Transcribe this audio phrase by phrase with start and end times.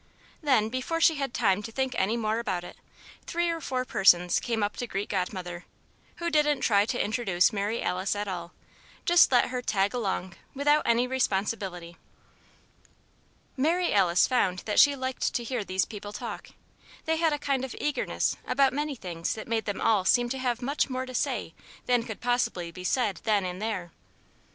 [0.41, 2.75] Then, before she had time to think any more about it,
[3.27, 5.63] three or four persons came up to greet Godmother,
[6.15, 8.51] who didn't try to introduce Mary Alice at all
[9.05, 11.97] just let her "tag along" without any responsibility.
[13.55, 16.49] Mary Alice found that she liked to hear these people talk.
[17.05, 20.39] They had a kind of eagerness about many things that made them all seem to
[20.39, 21.53] have much more to say
[21.85, 23.91] than could possibly be said then and there.